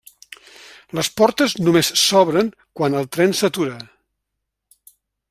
Les 0.99 1.09
portes 1.19 1.53
només 1.67 1.91
s'obren 2.05 2.51
quan 2.81 2.97
el 3.03 3.09
tren 3.17 3.39
s'atura. 3.41 3.77